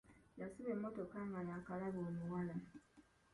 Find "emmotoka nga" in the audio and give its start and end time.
0.75-1.39